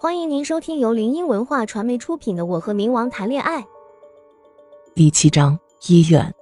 [0.00, 3.60] 欢迎您收听由林音文化传媒出品的《我和冥王谈恋爱》
[4.94, 5.58] 第七章
[5.88, 6.32] 医院。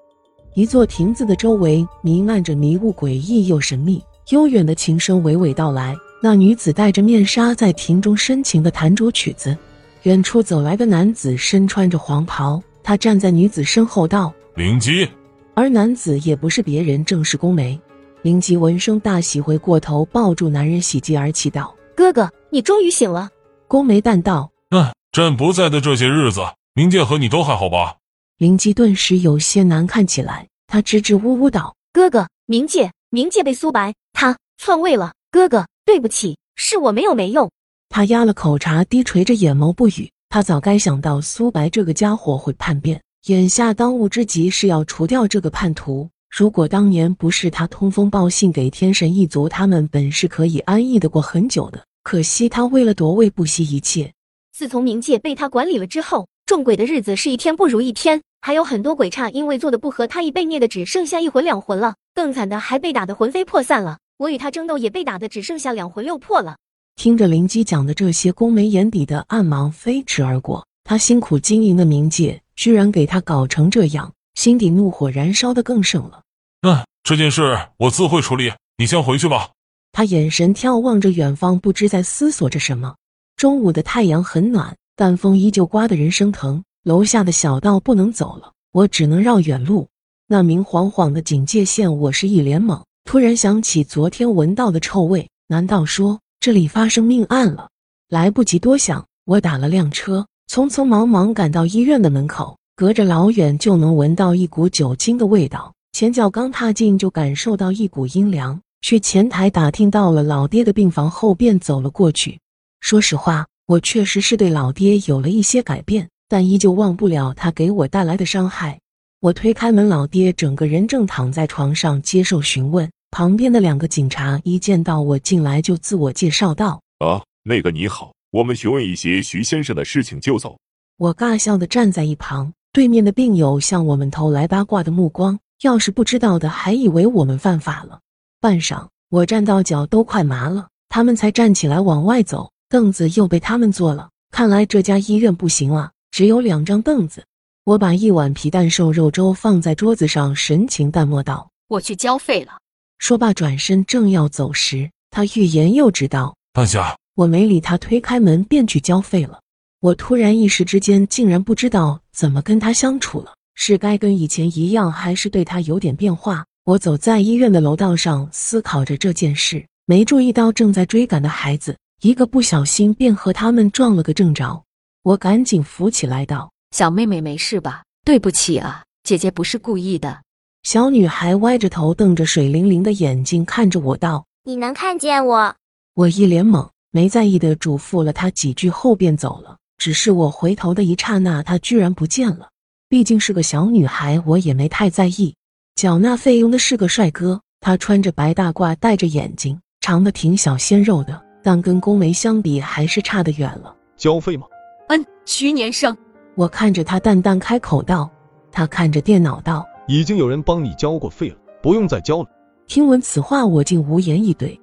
[0.54, 4.04] 一座亭子的周围弥漫着迷雾，诡异又神秘。
[4.28, 9.56] 悠远的琴声娓娓道来，那女子戴着面纱在亭中深情地弹着曲子。
[10.02, 15.08] 远处走来的男子身穿着黄袍，他站在女子身后道：“灵姬。”
[15.56, 17.80] 而男子也不是别人，正是宫梅。
[18.20, 23.30] 灵姬闻声大喜，回过头抱住男人，喜极而泣道：“哥哥，你终于醒了。”
[23.68, 26.40] 宫眉淡道：“嗯，朕不在的这些日子，
[26.74, 27.96] 冥界和你都还好吧？”
[28.38, 35.12] 灵姬顿时有些难看起来，她支支吾吾道：“哥哥，冥界，冥界被苏白他篡位了。
[35.30, 37.50] 哥哥，对不起，是我没有没用。”
[37.88, 40.10] 他压了口茶，低垂着眼眸不语。
[40.28, 43.00] 他早该想到苏白这个家伙会叛变。
[43.26, 46.08] 眼下当务之急是要除掉这个叛徒。
[46.30, 51.84] 如果当年不是他通风报信给天神一族，他们本是可以安逸的过很久的。
[52.06, 54.12] 可惜他为了夺位不惜一切。
[54.56, 61.96] 自从冥界被他管理了之后，众鬼的日子是一天不如一天，还有很多鬼差因为做的不合他意，被灭的只剩下一魂两魂了。
[62.14, 63.98] 更惨的还被打得魂飞魄散了。
[64.18, 66.58] 我与他争斗也被打得只剩下两魂六魄了。
[66.94, 70.64] 听着灵姬讲的这些，宫眉眼底的暗芒飞驰而过。
[70.84, 72.40] 他辛苦经营的冥界。
[72.54, 76.22] 居然给他搞成这样，心底怒火燃烧的更盛了。
[76.62, 79.50] 嗯，这件事我自会处理，你先回去吧。
[79.96, 82.94] 他眼神眺望着远方，不知在思索着什么。
[83.34, 86.62] 中午的太阳很暖，但风依旧刮得人生疼。
[86.82, 89.88] 楼下的小道不能走了，我只能绕远路。
[90.28, 92.78] 那明晃晃的警戒线，我是一脸懵。
[93.06, 97.70] 突然想起昨天闻到的臭味，难道说这里发生命案了？
[98.10, 100.26] 来不及多想，我打了辆车。
[100.52, 105.72] 匆匆忙忙赶到医院的门口，隔着老远就能闻到一股酒精的味道。
[105.92, 108.60] 前脚刚踏进，就感受到一股阴凉。
[108.82, 112.38] 去前台打听到了老爹的病房后，便走了过去。
[112.80, 118.78] 说实话，我确实是对老爹有了一些改变，但依旧忘不了他给我带来的伤害。
[119.20, 122.88] 我推开门，老爹整个人正躺在床上接受询问。
[123.10, 130.58] 旁边的两个警察一见到我进来，就自我介绍道：“啊，那个你好。”我们询问一些徐先生的事情就走。
[130.98, 135.38] 我尬笑的站在一旁，对面的病友向我们投来八卦的目光。
[135.62, 138.00] 要是不知道的，还以为我们犯法了。
[138.40, 142.50] 半晌，我站到脚都快麻了，他们才站起来往外走。
[142.68, 147.24] 凳子又被他们坐了，看来这家医院不行啊，只有两张凳子。
[147.64, 152.52] 我把一碗皮蛋瘦肉粥放在桌子上，神情淡漠道：“我去交费了。”
[152.98, 159.40] 说罢转身正要走时，他欲言又止道：“半夏。”我没理他，推开门便去交费了。
[159.80, 166.44] 我突然一时之间竟然不知道怎么跟他相处了，是该跟以前一样，还是对他有点变化？
[166.66, 174.64] 我走在医院的楼道上，思考着这件事，没注意到正在追赶的孩子，一个不小心便和他们撞了个正着。
[175.04, 177.84] 我赶紧扶起来道：“小妹妹没事吧？
[178.04, 180.22] 对不起啊，姐姐不是故意的。”
[180.66, 185.54] 小女孩歪着头，瞪着水灵灵的眼睛看着我道：“你能看见我？”
[185.94, 186.68] 我一脸懵。
[186.90, 189.56] 没在意的嘱咐了她几句后便走了。
[189.78, 192.48] 只是我回头的一刹那，她居然不见了。
[192.88, 195.36] 毕竟是个小女孩，我也没太在意。
[195.76, 203.76] 缴纳费用的是个帅哥，他穿着白大褂，戴着眼镜，长得挺小鲜肉的，但跟宫梅相比还是差得远了。
[203.94, 204.46] 交费吗？
[204.88, 205.94] 嗯，徐年生。
[206.34, 208.10] 我看着他淡淡开口道。
[208.50, 212.28] 他看着电脑道：“已经有人帮你交过费了，不用再交了。”
[212.66, 214.58] 听闻此话，我竟无言以对。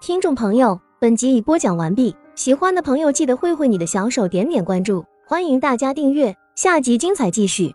[0.00, 0.80] 听众朋友。
[1.00, 7.74] 本集已播讲完毕，喜欢的朋友记得挥挥你的小手，点点关注，欢迎大家订阅，下集精彩继续。